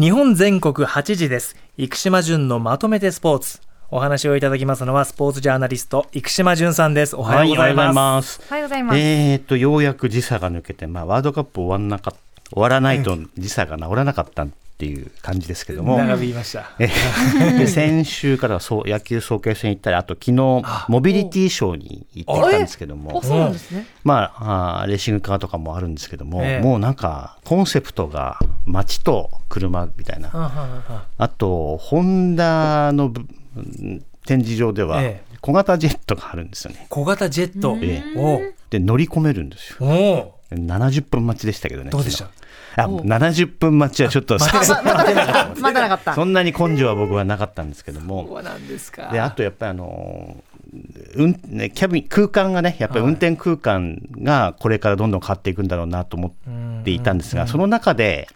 [0.00, 1.56] 日本全国8時です。
[1.76, 3.60] 生島淳のまとめてスポーツ。
[3.90, 7.14] お話をいただきますのはスポーツジャーナリスト生島淳さんです。
[7.16, 8.40] おはようございます。
[8.48, 8.98] おはようございます。
[8.98, 12.14] えー、っとようやく時差が抜けてまあワールドカップ終わらなか
[12.50, 14.46] 終わらないと時差が治らなかった
[14.80, 16.70] っていう感じですけども、長引きました。
[16.78, 23.22] で先週からはそう野球早慶戦行ったりあと昨日モビリティショーに行ってきたんですけども。
[24.04, 26.64] まああレーシングカーとかもあるんですけども、ええ。
[26.64, 30.30] もうなんかコンセプトが街と車みたいな。
[31.18, 33.12] あとホンダの
[34.24, 36.86] 展示場ではえ小型ジェットがあるんですよね。
[36.88, 37.76] 小型ジェット。
[37.82, 38.40] えお。
[38.70, 42.24] で乗り込めるんですよ70分待ちでしたけどねどうでした？
[42.76, 43.12] 昨日。
[43.12, 44.46] あ70分待ちはちょっとま
[45.72, 46.14] なかった。
[46.14, 49.10] そんなに根性は僕はなかったんですけどそもうなんですか。
[49.12, 50.42] であとやっぱりあの
[51.16, 58.28] うんね、キャビン空間がねやっぱり運転空間がこれからどんどん変わっていくんだろうなと思っていたんですが、その中で、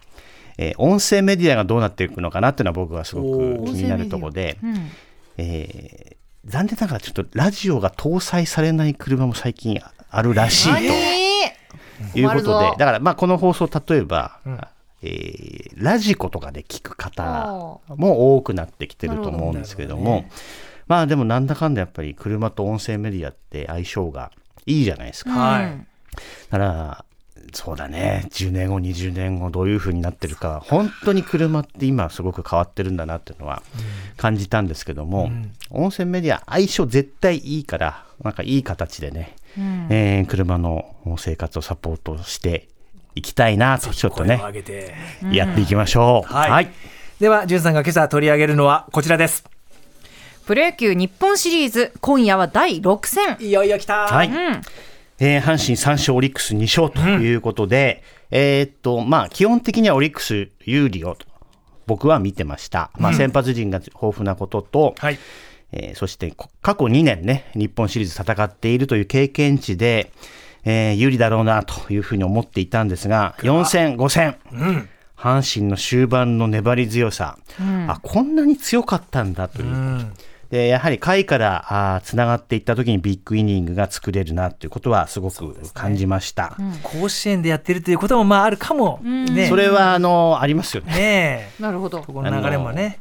[0.59, 4.91] えー音声メディアがどうなっていくのかなっていうのは僕はすごく気になるところで、うん。
[5.39, 9.81] えー残念ながらちょっとラジオが搭載されない車も最近
[10.11, 10.73] あるらしいと。
[10.75, 11.24] 何？
[12.15, 14.59] いうことでだからまあこの放送、例えば、ん。
[15.03, 20.31] えーラジコとかで聞く方も多くなってきてると思うんですけども、ね。
[20.87, 24.31] まあでもなんだかんだやっぱり車と音声メディアって相性が
[24.67, 25.31] いいじゃないですか。
[25.31, 25.87] はいうん。
[26.51, 27.05] だから、
[27.53, 33.63] そうだね、10年後、20年後、どういう風になってるか、本当に車って今すごく変わってるんだなっていうのは
[34.17, 35.31] 感じたんですけども、
[35.71, 39.37] 音声メディア相性絶対いいから、なんかいい形でね、
[39.91, 42.69] えー車の生活をサポートして
[43.15, 44.37] いきたいなと、ちょっとね。
[44.39, 44.95] 声を、上げて。
[45.33, 46.33] やっていきましょう。
[46.33, 46.71] はい。
[47.21, 49.45] では淳さんが今朝取り上げるのはこちらです。
[50.47, 53.37] プロ野球日本シリーズ今夜は第6戦。
[53.41, 54.07] いよいよ来た。
[54.09, 54.31] はい。
[55.21, 61.27] えー阪神3勝、オリックス2勝ということで、えーっと、まあ、基本的にはオリックス有利をと
[61.87, 62.91] 僕は見てました。
[62.99, 65.19] まあ、先発陣が豊富なことと、はい
[65.77, 70.13] えーそしてこ過去2年ね、日本シリーズ戦っているという経験値で、
[70.65, 74.89] えー有利だろうなというふうに思っていたんですが、4戦、5戦、うん。
[75.17, 77.39] 阪神の終盤の粘り強さ、
[77.89, 79.69] あこんなに強かったんだという。
[79.69, 80.13] うん。
[80.51, 86.57] でやはり下位からつながっていった時にビッグイニングが作れるなということはすごく感じました。
[86.83, 89.49] 甲子園でやってるということもまああるかもね。
[89.49, 90.93] それはあのありますよね。
[90.93, 91.63] ねえ。
[91.63, 92.03] なるほど。
[92.03, 92.99] この流れもね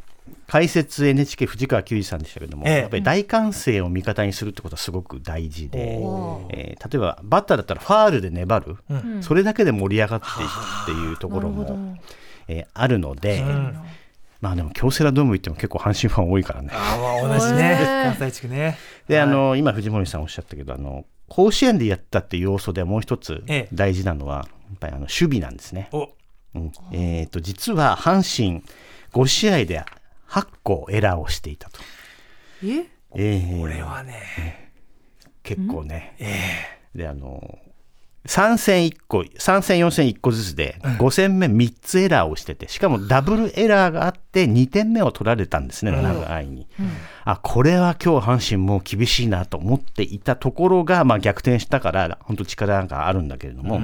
[0.48, 2.78] 解説 NHK 藤川球児さんでしたけども、ええ。
[2.80, 9.24] やっぱり大歓声を味方にするってことはすごく大事で、おえー例えばバッターだったらファールで粘る、うん。
[9.24, 11.98] それだけで盛り上がっていくっていうところも、
[12.48, 13.76] えーあるので、ん。
[14.42, 16.70] まあでも京セラドーム行っても結構阪神ファン多いからね。
[16.74, 17.80] ああまあ同じね。
[18.04, 18.78] 関西地区ね。
[19.08, 23.68] で、あの今藤森さんおっしゃったけどあの甲子園でやったっていう要素でもう一つええ。
[23.74, 25.88] 大事なのは、やっぱりあの守備なんですね。
[25.94, 26.10] お。
[26.56, 26.72] うん。
[26.92, 28.64] えー、と実は阪神
[29.14, 29.84] 5試合で
[30.34, 31.80] 8個エラーをしていたと。
[32.64, 32.86] え？
[33.16, 34.72] えーこれはね。
[35.44, 36.16] 結構ね。
[36.96, 37.60] であの
[38.26, 46.66] 3戦1個3戦4戦1個ずつで5戦目3つエラーをしててしかもダブルエラーがあって2点目を取られたんですね長いに、
[47.26, 53.82] あこれは今日阪神もう厳しいなと思っていたところが、まあ、逆転したから本当力があるんだけれども、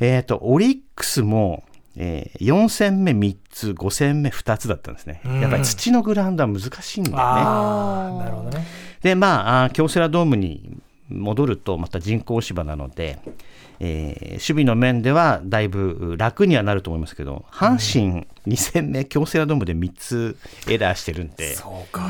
[0.00, 1.64] えー、とオリックスも、
[1.96, 7.22] えー4戦目3つ5戦目2つだったんですね、やっぱり土のグラウンドは難しいんだよね。
[7.22, 8.66] ああなるほどね。
[9.02, 10.76] でまああー京セラドームに
[11.08, 13.18] 戻るとまた人工芝なので、
[13.80, 20.36] えー守備の面ではだいぶ楽にはなると思いますけど阪神2戦目京セラドームで3つ
[20.68, 22.02] エラーしてるんでやそうか。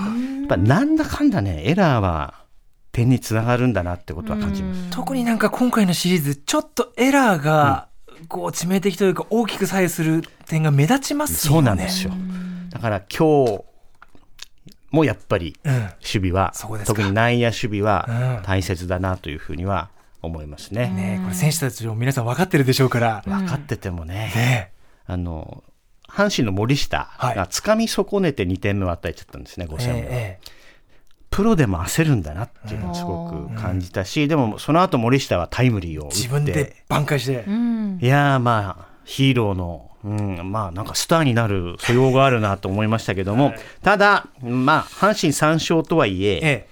[0.45, 2.35] っぱなんだかんだねエラーは
[2.93, 4.91] 点につながるんだなってことは感じます。
[4.91, 7.92] 特になんか今回のシリーズちょっとエラーがこ
[8.23, 11.57] う致命的というか大きく左右する点が目立ちますよね。
[11.57, 12.13] そうなんですよ。
[12.71, 13.65] だから今日
[14.91, 15.73] もやっぱりうん。
[15.73, 15.95] 守
[16.31, 16.95] 備は、そうですか。
[16.95, 17.85] 特に内野守備うん。
[17.85, 19.91] は大切だなというふうには
[20.21, 20.89] 思いますね。
[20.89, 23.23] ねこれ選手たちも皆さん分かってるでしょうから。
[23.27, 24.73] 分かっててもね、ね
[25.07, 25.65] あの
[26.09, 30.62] 阪神の森下が掴み損ねて2点目を与えちゃったんですね、5戦目、ええ
[31.33, 36.17] プロでも焦るんだなっていうのをすごく感じたし、でもその後森下はタイムリーを打って。
[36.17, 37.45] 自分で挽回して。
[37.49, 37.99] うん。
[38.01, 46.67] いやーまあヒーローの、うん、まあなんかスターになる素養があるなと思いましたけども、 ただ、まあ、阪神3勝とはいええ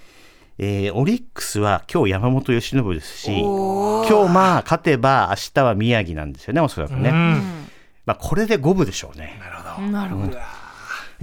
[0.59, 0.91] え。
[0.91, 7.09] ーオリックスは今日山本由伸ですし、今日まあ勝てば明日は宮城なんですよね、おそらくね。
[7.09, 7.67] えうん。
[8.05, 9.39] まあ、これで五分でしょうね。
[9.39, 9.87] なるほど。
[9.87, 10.60] なるほど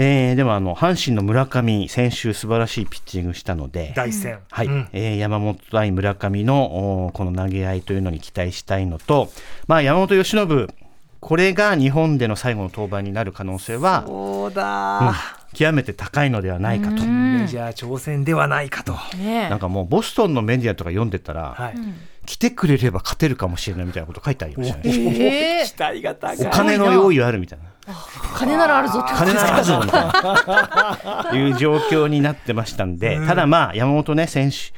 [0.00, 9.30] えーでもあの阪神の村上、先週素晴らしいピッチングしたので、第一戦はいうんえー山本対村上のこの投げ合いというのに期待したいのと、
[9.66, 10.68] まあ、山本由伸、
[11.20, 15.14] これが日本での最後の登板になる可能性は、そうだ、
[15.52, 17.04] 極めて高いのではないかと。
[17.04, 18.94] メジャー挑戦ではないかと。
[19.16, 21.74] ねなんかもうボストンのメディアとか読んでたら、はい。
[22.24, 25.62] 来てくれれば勝てるかもしれないみたいなこと書いてありましたね。
[25.62, 26.46] え期待が高い。
[26.46, 27.64] お金の用意はあるみたいな。
[28.36, 34.72] 金ならあるぞって金ならずみたいないう状況になってましたんで、ただまあ山本ね先週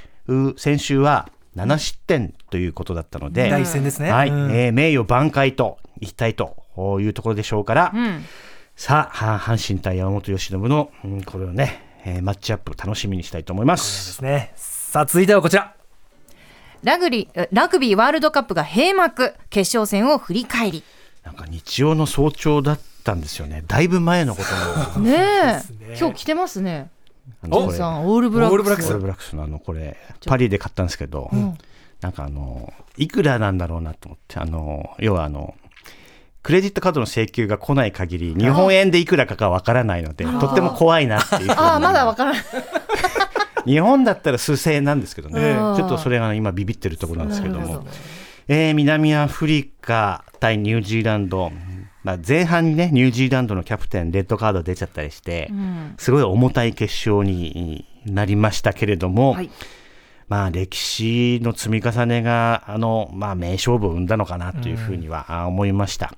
[0.56, 4.10] 先週は7失点ということだったので、第一戦ですね。
[4.10, 6.56] はい、うんえー名誉挽回といきたいと
[7.00, 8.24] いうところでしょうから、うん
[8.76, 13.74] さあは阪神対山本由伸の、うんこれをね、えーマッチアップ楽しみにしたいと思いま。
[13.74, 14.52] ですすね。
[14.56, 15.74] さあ続いてはこちら。
[16.82, 20.82] ラグリラグビーワールドカップが閉幕決勝戦を振り返り
[21.22, 23.64] なんか日曜の早朝だったんですよね。
[23.66, 24.42] だいぶ前のこ
[24.94, 25.04] とも。
[25.04, 25.16] ね
[25.58, 25.60] え。
[25.60, 25.96] すね。
[25.98, 26.90] 今日来てますね。
[27.42, 27.66] あのこれ。
[27.68, 28.54] ジョンさんオールブラックス。
[28.54, 28.86] オールブラックス。
[28.86, 31.30] オールブラックスのあのこれパリで買ったんですけど、
[32.00, 35.54] なんかあのいくらなんだろうなと思ってあの要はあの
[36.42, 42.42] クレジットカードの請求が来ない限り日本円でいくらかがわからないのでとっても怖いなっていうああまだわからない。
[43.66, 47.66] 日本だったら数千円なんですけどね、ええちょっとそれが今ビビってるところなんですけども。
[47.66, 47.84] ど、
[48.48, 51.52] えー南アフリカ対ニュージーランド、
[52.02, 55.94] まあ、前半にねニュージーランドのキャプテンレッドカード出ちゃったりして、ん。
[55.98, 59.50] すごい重たい決勝になりましたけれども、はい。
[60.28, 66.14] まあ歴史の積み重ねがあの、まあ、名勝負を生んだのかなというふうにはあ思いました。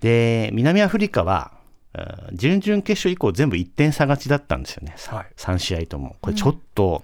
[0.00, 1.52] で南アフリカは
[1.94, 5.26] うん準々決勝以降全部1点差勝ちだったんですよね、はい。
[5.36, 6.16] 3試合とも。
[6.20, 7.02] これちょっと、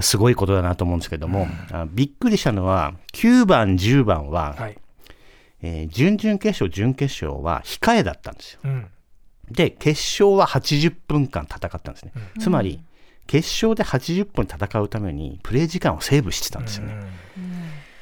[0.00, 4.78] すごいことだなと思うんですけども、あびっくりしたのは9番10番は、はい。
[5.62, 8.60] えー準々決勝準決勝は控えだったんですよ。
[8.64, 8.86] うん。
[9.50, 12.12] で決勝は80分間戦ったんですね。
[12.40, 12.80] つまり
[13.26, 16.94] 決勝で80分戦うためにプレー時間をセーブしてたんですよね。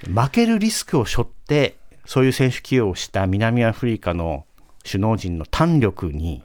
[0.07, 4.45] 負けるリスクを背負ってそういう選手起用をした南アフリカの
[4.85, 6.43] 首脳陣の胆力に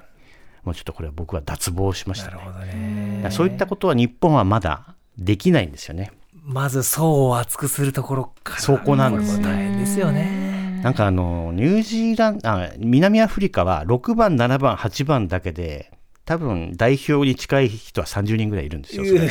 [0.64, 2.38] もうちょっとこれは僕は脱帽しましたね。
[2.38, 3.28] なるほどね。
[3.32, 6.12] そういったことは日本はまだできないんですよね。
[6.44, 8.60] まず層を厚くするところから。
[8.60, 10.49] そこなんですこれも大変ですよね。
[10.84, 15.92] なんかあのニュージーランドあ南アフリカは6番7番8番だけで
[16.26, 19.04] 多分代表に近い人は30人ぐらいいるんですよ。
[19.06, 19.30] それうわ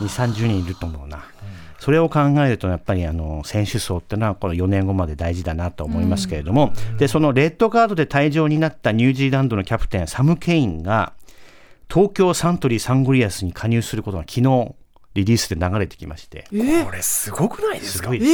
[0.00, 1.24] 2、30人いると思うな。
[1.78, 11.12] それを考えると、やっぱりあの選手層っていうのは、この4年後まで大事だなと思いますけれども、でそのレッドカードで退場になったニュージーランドのキャプテン、サム・ケインが、
[11.88, 14.74] 東京サントリーサンゴリアスに加入することが昨日
[15.14, 18.04] リリースで流れてきまして、これすごくないですか？
[18.04, 18.32] すごいです。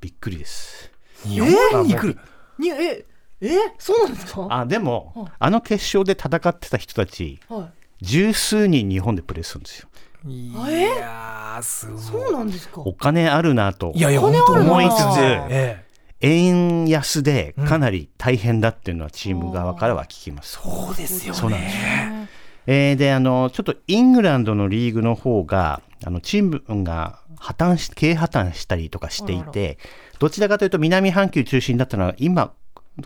[0.00, 0.91] びっくりです。
[1.24, 2.18] 日本に来る？
[2.58, 3.06] にえ
[3.40, 4.46] えそうなんですか？
[4.50, 7.70] あでも、あの決勝で戦ってた人たち、は
[8.00, 9.88] 十数人日本でプレーするんですよ。
[10.24, 11.96] いやー、すごい。
[11.96, 15.18] いそうなんですかお金あるなといやいや、お金本当あるな思いつつ、
[15.50, 15.92] ええ
[16.24, 20.60] 円安でかなり大変だっていうのはチーム側からは聞きます。
[20.62, 22.28] そうですよそうなんですね。
[22.68, 29.78] えーであのちょっとイングランドのリーグの方があのチームが破綻し経営破綻したりとかしていて
[30.22, 32.52] どちらかというと南半球中心だったのは今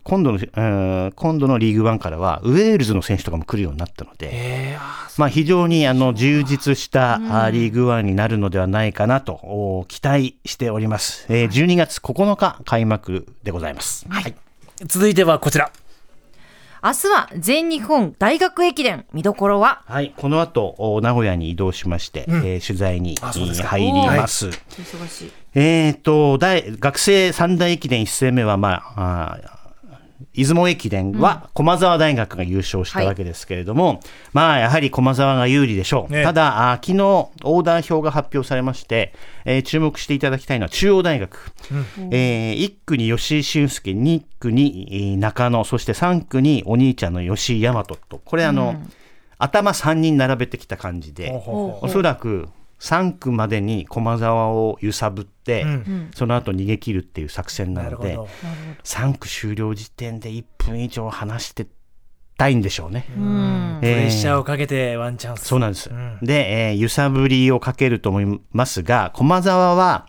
[0.03, 4.77] 今度の、うん今度のリーグワンからはウェールズの選手とかも来るようになったので、
[5.17, 11.25] まあ、非常にあの充実したあリーグワンになるのではないかなとお期待しております。
[11.31, 14.05] えー12月9日開幕でございます。
[14.11, 14.35] はい。
[14.85, 15.73] 続いてはこちら。
[16.85, 19.83] 明日は全日本大学駅伝見どころは？
[19.87, 24.49] はい、この後お名古屋に移動しまして、えー取材に入ります。
[24.49, 29.57] 忙しいえー、と大学生三大駅伝1戦目は、まあ、あー
[30.35, 34.01] 出雲駅伝は駒澤大学が優勝したわけですけれども、
[34.35, 36.25] まあやはり駒澤が有利でしょう、ね。
[36.25, 37.03] ただあー昨日
[37.45, 39.15] オーダー表が発表されまして、
[39.47, 41.53] えー注目していただきたいのは中央大学、
[42.11, 47.99] え1区に吉井俊介2区にえー中野そして3区にお兄ちゃんの吉井大和と。
[48.23, 48.77] これあの、
[49.39, 58.29] 頭3人並べてきた感じで、おそらく3区までに駒澤を揺さぶって、うんその後逃げ切るっていう作戦なのでなるほど。
[58.85, 61.67] 3区終了時点で1分以上離して
[62.37, 63.07] たいんでしょうね。
[63.17, 65.47] うんプレッシャーえをかけてワンチャンス。
[65.47, 65.89] そうなんです。
[65.91, 70.07] うんで、えー揺さぶりをかけると思いますが駒澤は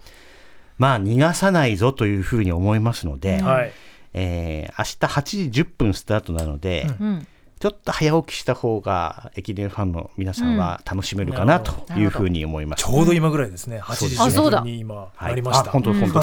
[0.78, 3.72] まあ逃がさないぞというふうに思いますので、はい。
[4.14, 7.28] えー明日8時10分スタートなので、うん
[7.60, 12.84] ちょっと早起きした方が駅伝ファンの皆さんは楽しめるかなというふうに思います。
[12.84, 13.80] ちょうど今ぐらいですね。
[13.80, 15.70] 8時10あそうだ分に今はいありました。
[15.70, 16.22] あ本当本当。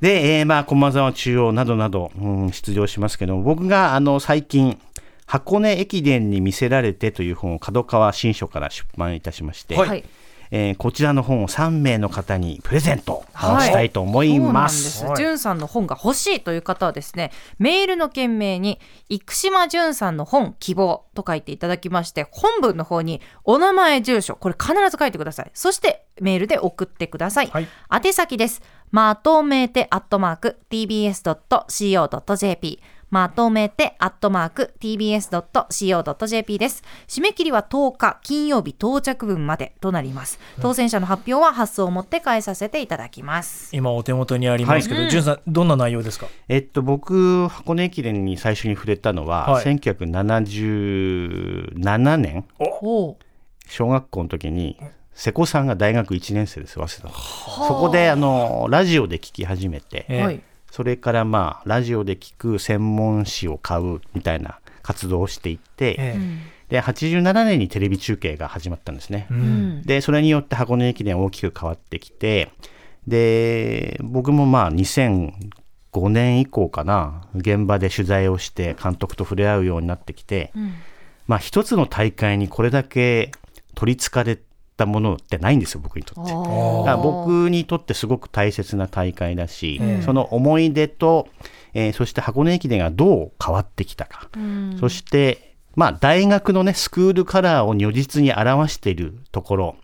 [0.00, 4.78] で、えーまあ駒澤中央などなど、うん、出場しますけども、僕があの最近
[5.24, 10.04] 箱根駅伝に見せられてという本を角川新書から出版いたしまして、はいはい
[10.50, 15.00] えーこちらの本を3名の方にプレゼントはいしたいと思います。
[15.00, 25.50] そうなんさんの本が欲しいという方はですね、メールの件名に生島じゅんさんの本希望と書いていただきまして、本文の方にお名前、住所、これ必ず書いてください。
[25.54, 27.46] そしてメールで送ってください。
[27.48, 28.60] はい宛先です。
[28.90, 31.68] まとめてアットマーク tbs.co.jp
[33.10, 36.82] まとめてアットマーク tbs.co.jp です。
[37.06, 40.38] 締め切りは10日金曜日到着分までとなります。
[40.60, 43.74] 当選者の発表は発送をもって返させていただきます。
[43.74, 46.26] 今お手元にありますけど、はいじゅんさんどんな内容ですか？
[46.48, 53.16] えっと、僕、箱根駅伝に最初に触れたのは、はい1977年、小
[53.86, 54.78] 学校の時に、
[55.14, 57.14] 瀬古さんが大学1年生です、早稲田の。
[57.14, 57.20] そ
[57.74, 60.40] こで、あの、ラジオで聞き始めて、ええはい。
[60.70, 69.26] それからまあ、ラジオで聞く専門誌を買うみたいな活動をしていって、ええで、87年にテレビ中継が始まったんですね。
[69.30, 69.40] ううん
[69.80, 69.82] ん。
[69.82, 72.50] で、それによって箱根駅伝大きく変わってきて、
[73.06, 80.74] で、僕もまあ2005年以降かな、現場で取材をして監督と触れ合うようになってきて、うん
[81.26, 83.32] まあ一つの大会にこれだけ
[83.74, 84.38] 取りつかれ
[84.78, 86.32] たものってないんですよ、僕にとって。
[86.32, 86.42] だか
[86.86, 90.02] ら僕にとってすごく大切な大会だし、うん。
[90.02, 91.28] その思い出と、
[91.74, 94.76] えーそして箱根駅伝がどう変わってきたか、うん。
[94.80, 99.76] そして、まあ、大学のね、スクールカラーを如実に表しているところ、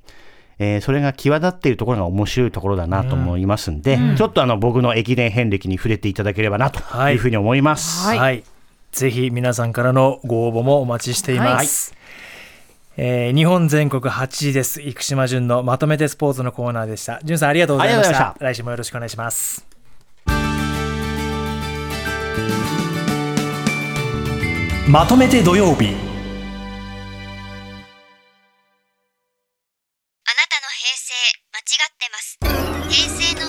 [0.58, 7.16] えーそれが際立っているところが面白いところだなと思いますんで、ちょっとあの僕の駅伝遍歴に触れていただければなとい。
[7.16, 8.06] うふうに思います。
[8.06, 8.18] はい。
[8.18, 8.44] はい、
[8.92, 11.94] ぜひ皆さんからのご応募もお待ちしています。
[12.96, 14.80] えー日本全国8位です。
[14.80, 17.20] 生島淳のまとめてスポーツのコーナーでした。
[17.24, 18.10] 淳さんありがとうございました。
[18.10, 19.66] ありがとうござい来週もよろしくお願いします。
[24.88, 25.86] まとめて土曜日。
[25.86, 25.94] あな
[30.48, 31.14] たの平成
[31.52, 32.38] 間違ってます
[32.94, 33.48] 平成の